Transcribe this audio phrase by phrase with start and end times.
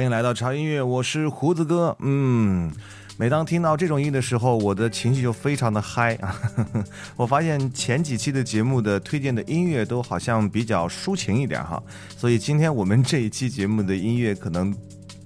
[0.00, 1.94] 欢迎来到潮音乐，我是胡子哥。
[2.00, 2.72] 嗯，
[3.18, 6.34] 每当听到这种音的时候，我的情绪就非常的嗨啊！
[7.16, 11.82] 我发现前几期的节目的推荐的音乐都好像比较抒情一点哈，
[12.16, 14.74] 所以今天我们这一期节目的音乐可能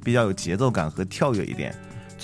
[0.03, 1.73] 比较有节奏感和跳跃一点。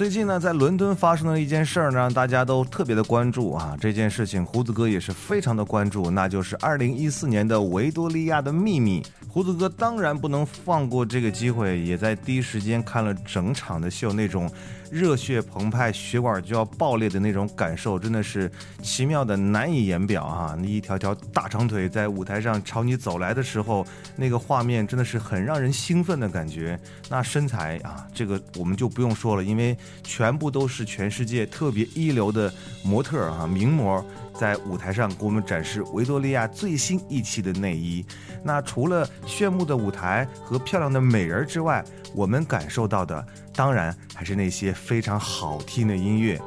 [0.00, 3.77] 最近呢，在伦敦发生了一件事儿，让大家都特别的关注啊！
[3.78, 9.03] 这件事情，胡子哥也是非常的关注，那就是二零一四年的维多利亚的秘密。
[9.28, 14.50] 胡子哥当然不能放过这个机会，也在第一时间看了整场的秀，那种。
[14.91, 18.51] 热血澎湃，血管就要爆裂的那种感受，真的是
[18.83, 20.56] 奇妙的难以言表啊！
[20.59, 26.78] 那一条条大长腿在舞台上朝你走来的时候，那个画面真的是很让人兴奋的感觉。
[27.09, 32.53] 那身材啊，这个我们就不用说了，因为全部都是全世界特别一流的
[32.83, 34.04] 模特啊，名模。
[34.41, 38.03] 在舞台上给我们展示维多利亚最新一期的内衣。
[38.42, 41.84] 那除了炫目的舞台和漂亮的美人之外，
[42.15, 43.22] 我们感受到的
[43.54, 46.41] 当然还是那些非常好听的音乐。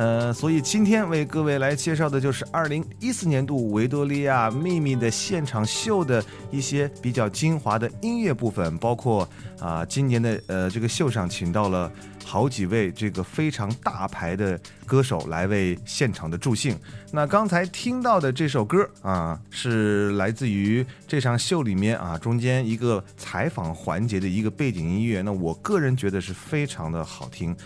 [0.00, 11.92] 呃，所以今天为各位来介绍的就是二零一四年度维多利亚秘密的现场秀的一些比较精华的音乐部分，包括啊，今年的呃这个秀上请到了。
[12.22, 16.78] 好几位这个非常大牌的歌手来为现场的助兴。
[17.10, 25.22] 那刚才听到的这首歌啊，是来自于这场秀里面啊中间一个采访环节的一个背景音乐。
[25.22, 27.56] 那我个人觉得是非常的好听，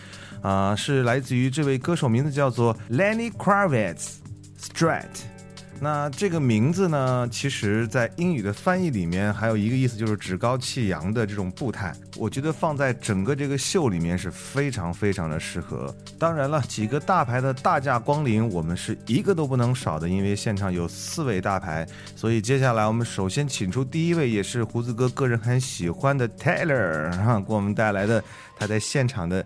[0.45, 5.05] 啊，是来自于这位歌手，名字叫做 Lenny Kravitz，Strat。
[5.81, 11.91] 那这个名字呢，其实，在英语的翻译里面，还有一个意思就是趾高气扬的这种步态。
[12.15, 15.93] 我觉得放在整个这个秀里面是非常非常的适合。
[16.19, 21.85] 当然了，几个大牌的大驾光临，我们是一个都不能少的，因为现场有四位大牌。
[22.15, 28.23] 所以接下来我们首先请出第一位，也是胡子哥个人很喜欢的 Taylor 哈，给我们带来的
[28.57, 29.45] 他在现场的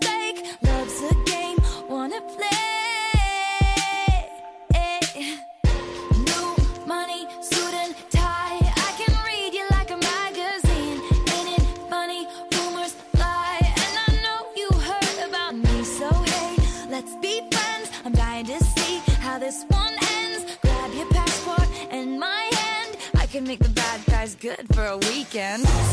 [25.33, 25.90] weekend.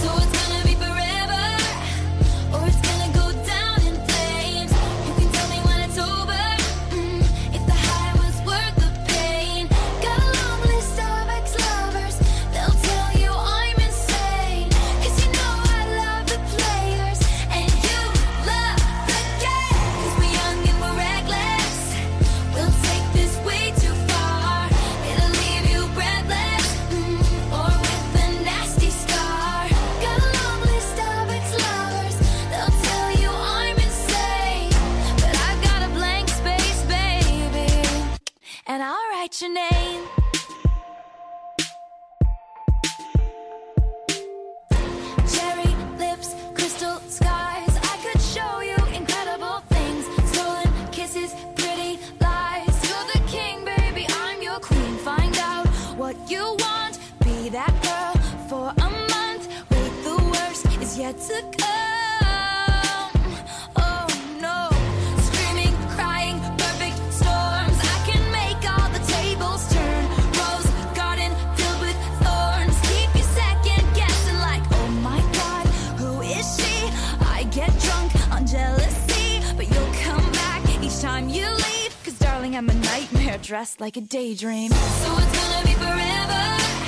[82.58, 84.72] I'm a nightmare dressed like a daydream.
[84.72, 86.88] So it's gonna be forever,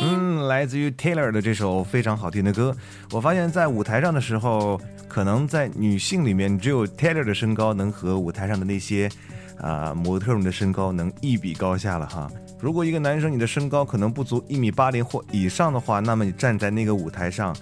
[0.00, 2.76] 嗯，来自于 Taylor 的这首非常好听的歌，
[3.12, 9.08] 我发现，在舞台上的时候，可能在女性里面，只有 Taylor 的身高能和舞台上的那些
[9.58, 12.30] 啊、模特们的身高能一比高下了哈。
[12.60, 17.56] 如果一个男生你的身高可能不足一米八零或以上的话，那么你站在那个舞台上，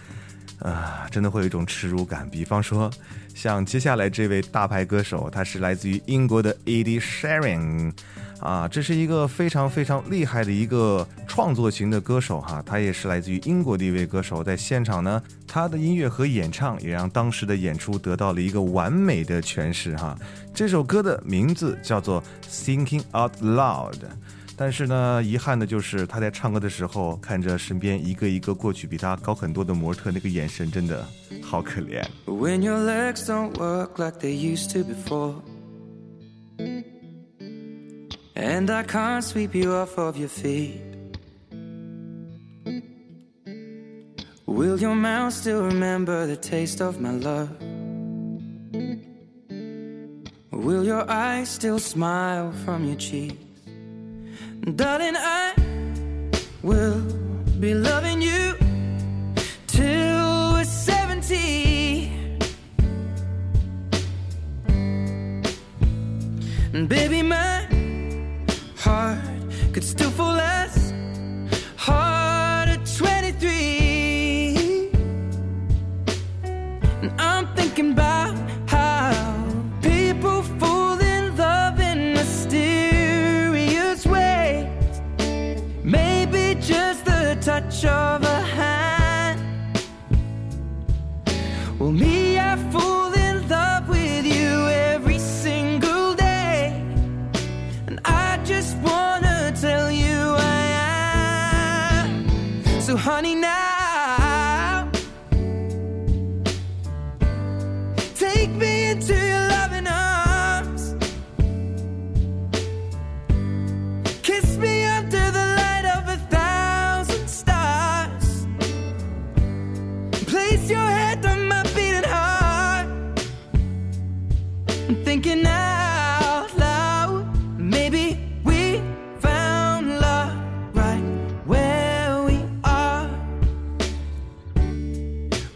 [0.61, 2.29] 啊，真的会有一种耻辱感。
[2.31, 2.91] 比方说，
[3.35, 7.93] 像接下来这位大牌歌手，他是来自于英国的 Ed Sheeran，
[8.41, 20.17] 啊，这是一个非常非常厉害的一个创作型的歌手哈，他也是来自于英国的一位歌手，在现场呢，他的音乐和演唱也让当时的演出得到了一个完美的诠释哈。
[20.55, 23.95] 这首歌的名字叫做《Thinking Out Loud》。
[24.57, 31.05] 但是呢，遗憾的就是他在唱歌的时候，看着身边一个一个过去比他高很多的模特，那个眼神真的
[31.43, 32.05] 好可怜。
[32.27, 35.35] When your legs don't work like they used to before.
[38.37, 40.81] And I can't sweep you off of your feet.
[44.47, 47.49] Will your mouth still remember the taste of my love?
[50.51, 53.44] Will your eyes still smile from your cheeks?
[54.63, 55.53] Darling, I
[56.63, 57.01] will
[57.61, 58.55] be loving you
[59.67, 62.11] till we're 70.
[66.73, 67.23] And baby,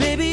[0.00, 0.29] Baby,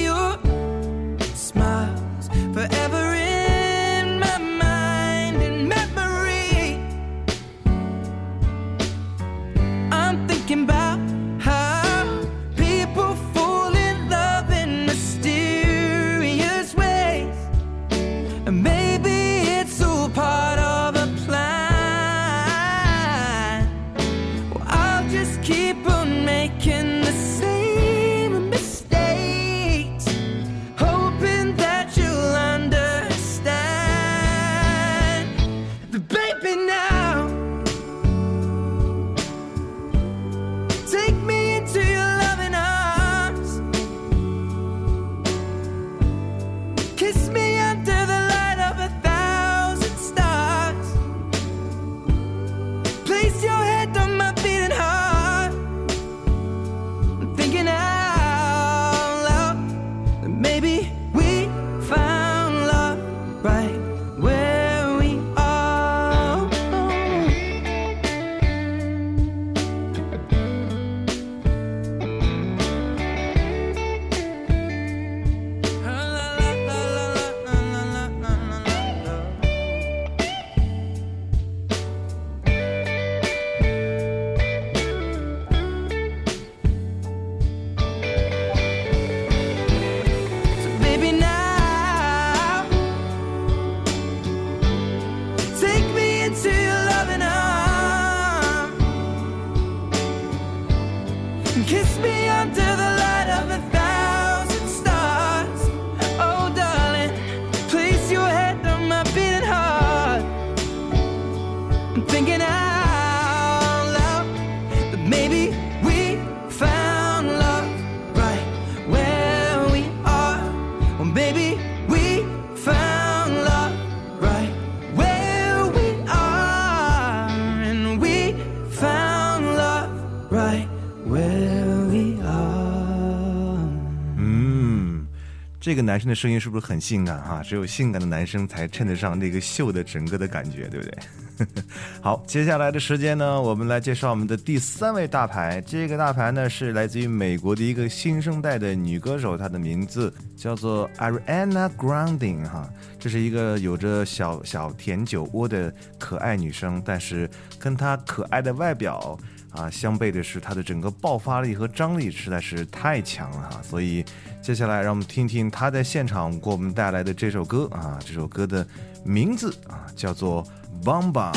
[135.67, 140.97] 这个男生的声音是不是很性感哈、只有性感的男生才衬得上那个秀的整个的感觉，对不对？
[142.01, 145.62] 好，接下来的时间呢，我们来介绍我们的第三位大牌。
[145.67, 152.69] 这个大牌呢是来自于美国的一个新生代的女歌手，她的名字叫做 Ariana Grande 哈。
[152.97, 159.19] 这是一个有着小小甜酒窝的可爱女生，但是跟她可爱的外表
[159.57, 163.61] 啊相悖的是，他的整个爆发力和张力实在是太强了哈。
[163.61, 164.05] 所以
[164.41, 168.65] 接下来让我们听听他在现场给我们带来的这首歌啊，这首歌的
[169.03, 170.45] 名字啊叫做。
[170.83, 171.31] Bamba。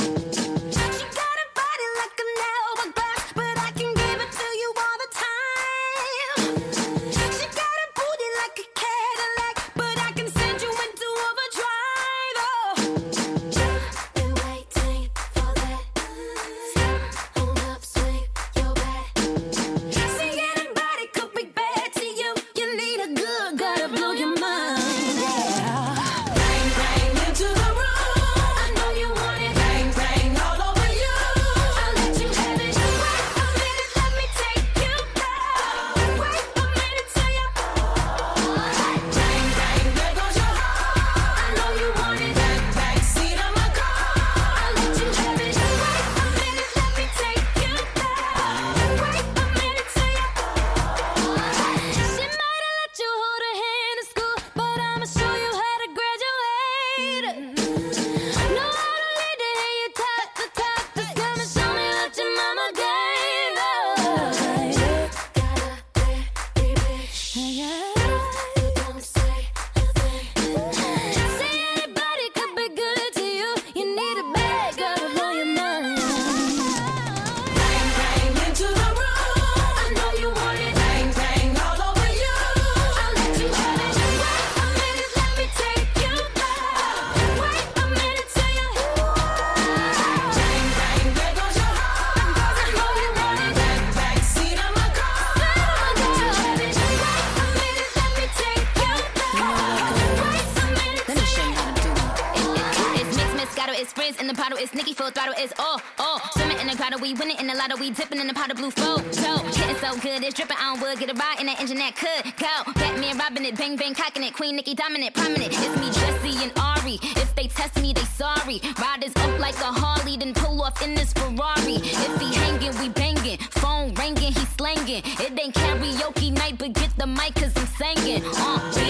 [111.90, 112.72] That could go.
[112.74, 115.52] Batman robbing it, bang bang cocking it, Queen Nicki dominant, prominent.
[115.52, 116.98] It's me, Jesse and Ari.
[117.02, 118.60] If they test me, they sorry.
[118.80, 121.76] Riders up like a Harley, then pull off in this Ferrari.
[121.82, 123.38] If he hanging, we banging.
[123.38, 125.02] Phone ringing, he slanging.
[125.04, 128.22] It ain't karaoke night, but get the mic, cause I'm singing.
[128.24, 128.89] Uh,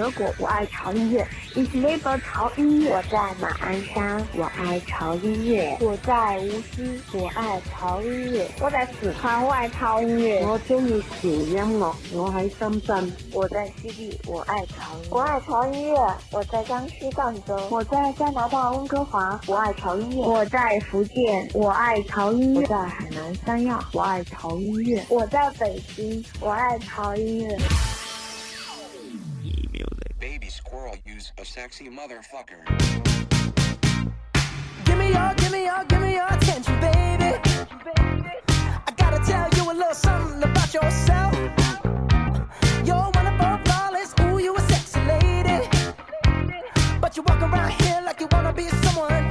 [0.00, 1.26] 德国，我爱潮音乐。
[1.54, 2.90] Ich liebe 潮音乐。
[2.90, 5.76] 我在马鞍山，我爱潮音乐。
[5.78, 8.46] 我在无锡，我爱潮音樂。
[8.62, 10.46] 我在四川，我愛潮音樂。
[10.46, 13.12] 我中意潮音樂，我喺深圳。
[13.34, 14.96] 我在西地，我愛潮。
[15.10, 16.14] 我愛潮音樂。
[16.32, 17.60] 我在江西赣州。
[17.68, 20.22] 我在加拿大温哥華，我愛潮音樂。
[20.22, 22.62] 我在福建，我愛潮音樂。
[22.62, 25.02] 我在海南三亞，我愛潮音樂。
[25.10, 27.99] 我在北京，我愛潮音樂。
[30.20, 32.60] Baby squirrel use a sexy motherfucker.
[34.84, 37.40] Give me your, give me your, give me your attention, baby.
[38.86, 41.32] I gotta tell you a little something about yourself.
[42.84, 45.66] You're wonderful, flawless, ooh, you a sexy lady.
[47.00, 49.29] But you walk around here like you wanna be someone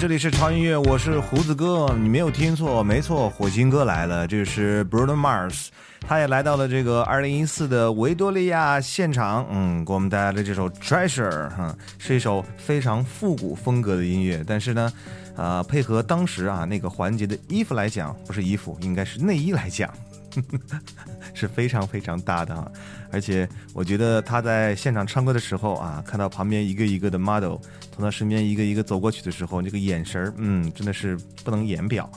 [0.00, 1.94] 这里是超音乐，我是胡子哥。
[2.00, 5.66] 你没有听错，没错，火星哥来了，这是 Bruno Mars，
[6.00, 14.90] 他也来到了这个2014的维多利亚现场，嗯，给我们带来了这首 Treasure，哈、是一首非常复古风格的音乐，但是呢，
[15.36, 19.92] 啊、配合当时啊那个环节的衣服来讲，不是衣服，应该是内衣来讲。
[21.34, 22.70] 是非常非常大的啊！
[23.10, 27.56] 而且我觉得他在现场唱歌的时候啊，看到旁边一个一个的 model
[28.00, 32.10] 从他身边一个一个走过去的时候，那个眼神儿，嗯，真的是不能言表。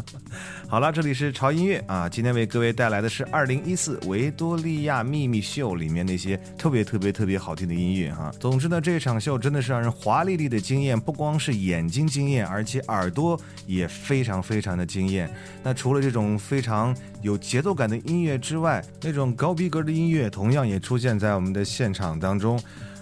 [0.66, 15.30] 好了，这里是潮音乐啊，今天为各位带来的是2014维多利亚秘密秀里面那些特别特别特别好听的音乐哈、总之呢，这场秀真的是让人华丽丽的惊艳，不光是眼睛惊艳，而且耳朵也非常非常的惊艳。
[15.62, 22.58] 那除了这种非常有节奏感的音乐之外，那种高逼格的音乐同样也出现在我们的现场当中。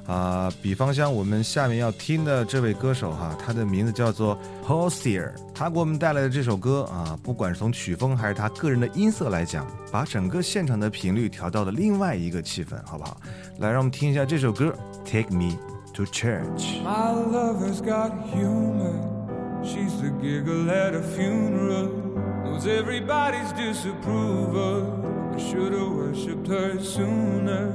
[0.08, 13.20] 啊、比方像我们下面要听的这位歌手哈，他的名字叫做 Holster，他给我们带来的这首歌啊，不管是从曲风还是他个人的音色来讲，把整个现场的频率调到了另外一个气氛，好不好？
[13.58, 15.58] 来，让我们听一下这首歌《Take Me
[15.92, 16.42] to Church》。
[16.82, 18.94] My lover's got humor.
[19.62, 21.90] She's the giggle at a funeral.
[22.44, 24.86] Knows everybody's disapproval.
[25.34, 27.74] I should have worshipped her sooner.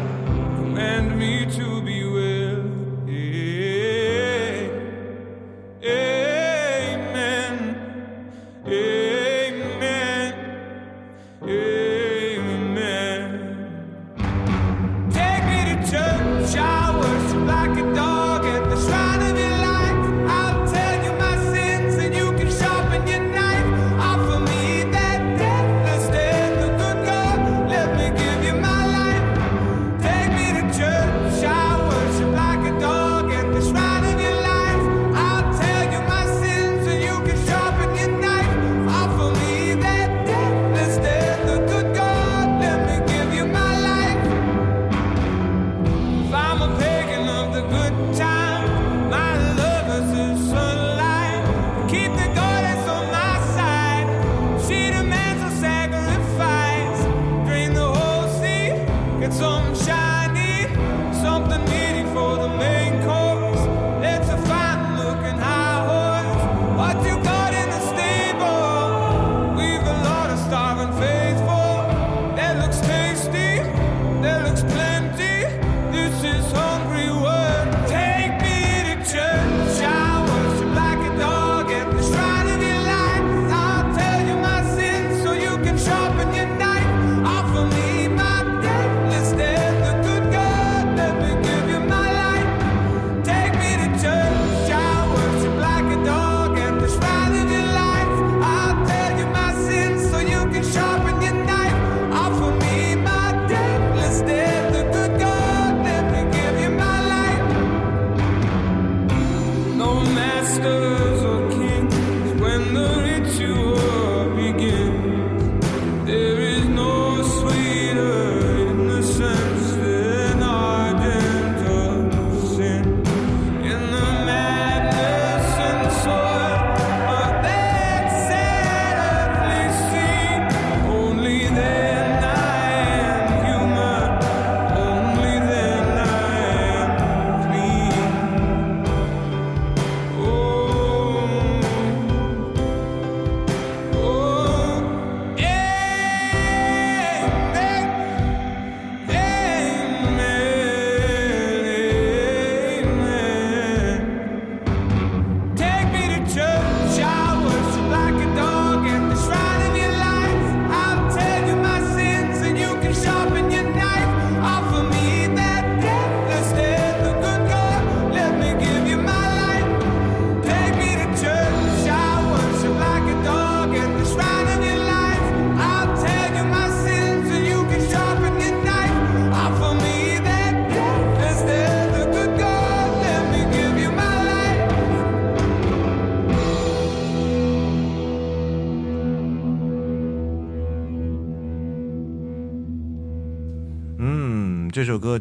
[0.81, 1.80] Command me to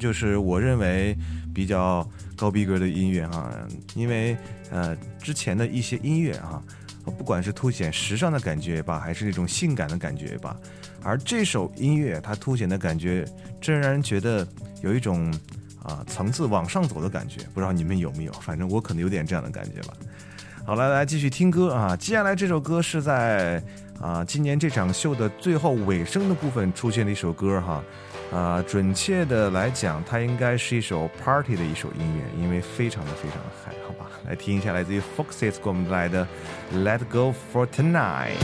[0.01, 1.15] 就是我认为
[1.55, 3.53] 比较高逼格的音乐哈，
[3.95, 4.37] 因为
[4.71, 6.61] 呃之前的一些音乐哈，
[7.05, 10.57] 不管是凸显时尚的感觉吧，还是那种性感的感觉吧，
[11.03, 13.25] 而这首音乐它凸显的感觉，
[13.61, 14.47] 真让人觉得
[14.83, 15.33] 有一种
[15.85, 18.33] 啊层次往上走的感觉，不知道你们有没有？
[18.41, 19.95] 反正我可能有点这样的感觉吧。
[20.65, 21.97] 好，来来继续听歌啊！
[21.97, 23.63] 接下来这首歌是在
[24.01, 27.85] 啊今年这场秀的最后尾声的部分出现了一首歌哈，
[28.33, 34.11] 啊准确的来讲，它应该是一首 party 的一首音乐，因为非常的非常的嗨，好吧？
[34.27, 36.27] 来听一下来自于 Foxes 给我们带来的
[36.75, 38.39] Let Go for Tonight。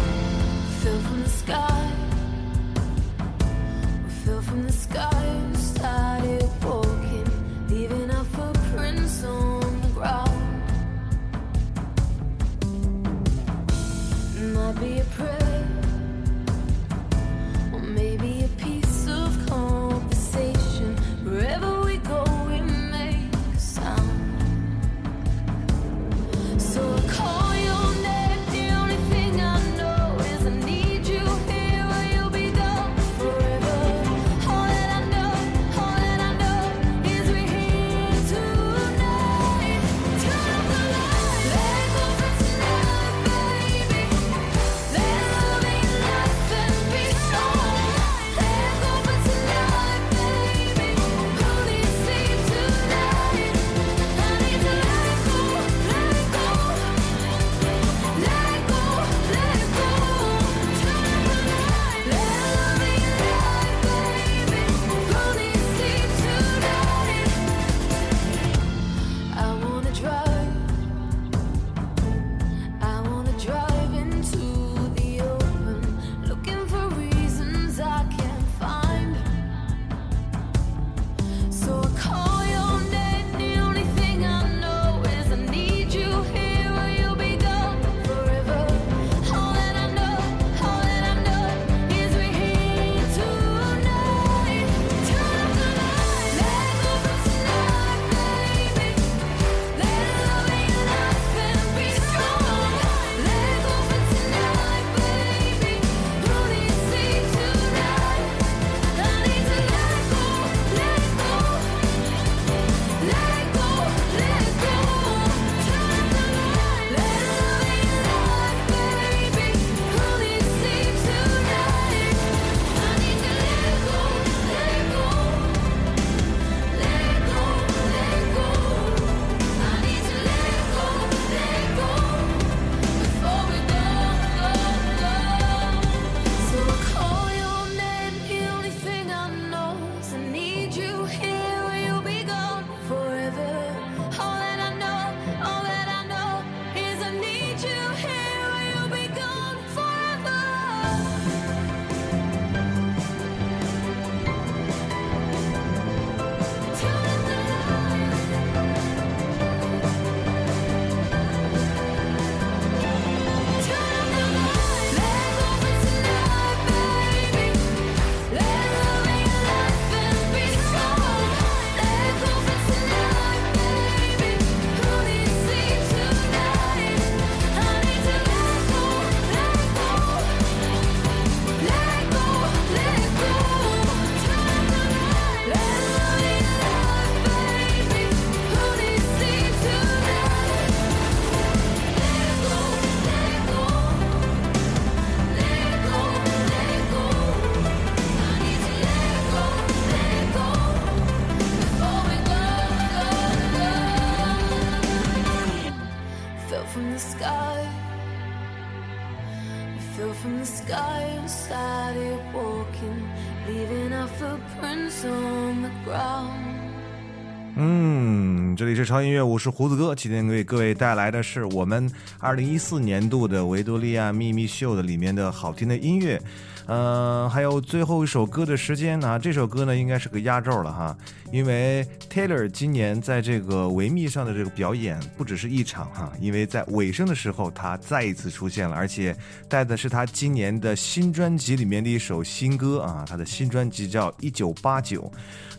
[217.59, 219.95] 嗯，这里是超音乐，我是胡子哥。
[219.95, 226.21] 今天为各位带来的是我们二零一四年度的维多利亚秘密秀的里面的好听的音乐，
[226.67, 230.97] 呃，还有最后一首歌的时间啊，这首歌呢应该是个压轴了哈，
[231.31, 239.17] 因为 Taylor 今年在这个维密上的这个表演不只是一场哈，因为在尾声的时候他再一次出现了，而且
[239.49, 245.11] 带的是他今年的新专辑里面的一首新歌啊，他的新专辑叫《一九八九》，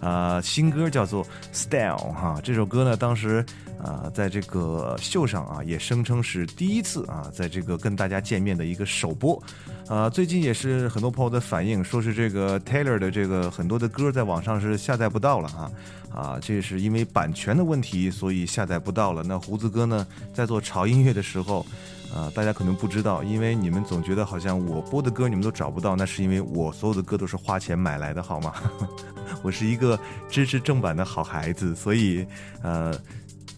[0.05, 3.45] 啊，新歌叫做《Style》哈，这首歌呢当时
[3.83, 9.41] 啊，在这个秀上啊，也声称是第一次啊，在这个跟大家见面的一个首播。
[9.87, 15.71] 啊，最近也是很多朋友的反应，说是这个 Taylor 的这个很多的歌在网上是下载不到了啊
[16.13, 19.23] 啊，这是因为版权的问题，所以下载不到了。
[19.23, 21.65] 那胡子哥呢，在做潮音乐的时候，
[22.13, 28.53] 啊，大家可能不知道，因为你们总觉得好像我播的歌你们都找不到，那是因为我所有的歌都是花钱买来的，好吗？
[29.43, 29.97] 我是一个
[30.29, 32.25] 支持正版的好孩子，所以
[32.63, 32.97] 呃，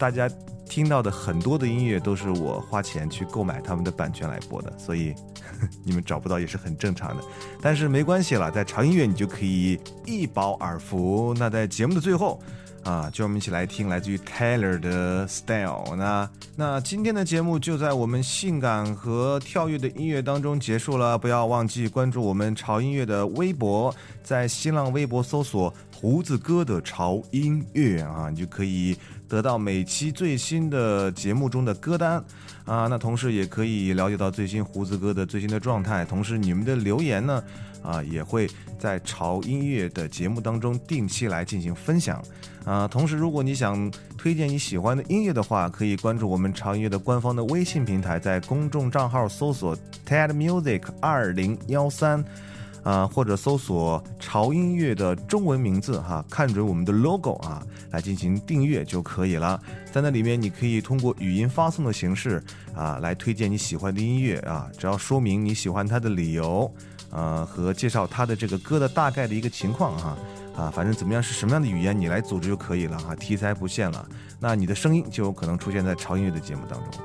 [0.00, 0.26] 大家
[0.66, 5.14] 听到的很多的音乐都是我花钱去购买他们的版权来播的，所以
[5.84, 7.22] 你们找不到也是很正常的。
[7.60, 11.34] 但是没关系了，在潮音乐你就可以一饱耳福。
[11.38, 12.42] 那在节目的最后。
[12.82, 15.94] 啊，就我们一起来听来自于 Taylor 的 Style。
[15.96, 21.18] 那那今天的节目就在我们性感和跳跃的音乐当中结束了。
[21.18, 28.96] 不要忘记关注我们潮音乐的微博，在新浪微博搜索“胡子哥的潮音乐”啊，你就可以
[29.30, 32.22] 得到每期最新的节目中的歌单
[32.66, 32.86] 啊。
[32.86, 36.04] 那同时也可以了解到最新胡子哥的最新的状态。
[36.04, 37.42] 同时你们的留言呢，
[37.82, 38.46] 啊，也会
[38.78, 42.22] 在潮音乐的节目当中定期来进行分享。
[42.66, 49.74] 啊，同时，如果你想推荐你喜欢的音乐的话，可以关注我们潮音乐的官方的微信平台，在公众账号搜索
[50.06, 52.22] TED Music 二零幺三，
[52.82, 59.60] 啊，或者搜索潮音乐的中文名字哈，看准我们的 logo 啊，来进行订阅就可以了。
[59.92, 62.42] 在那里面，你可以通过语音发送的形式
[62.74, 66.72] 啊，来推荐你喜欢的音乐啊，只要说明你喜欢它的理由，
[67.10, 70.16] 呃，和介绍它的这个歌的大概的一个情况哈。
[70.56, 74.06] 啊，反正怎么样是什么样的语言，你来组织就可以了哈，题材不限了，
[74.38, 77.00] 那你的声音就有可能出现在潮音乐的节目当中，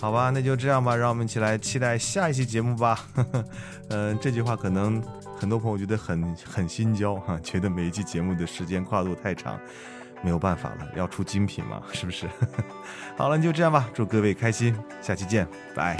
[0.00, 0.30] 好吧？
[0.32, 3.04] 那就这样吧，让我们一起来期待下一期节目吧。
[3.88, 5.02] 嗯， 这句话可能
[5.38, 9.58] 很多朋友觉得很很心焦哈，觉得每一期节目的时间跨度太长，
[10.22, 12.28] 没有办法了，要出精品嘛，是不是？
[13.18, 15.96] 好了，就这样吧，祝各位开心，下期见，拜。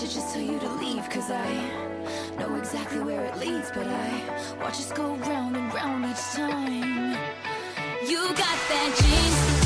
[0.00, 1.48] Should just tell you to leave, cause I
[2.38, 7.12] know exactly where it leads, but I watch us go round and round each time.
[8.06, 9.65] You got that jeans,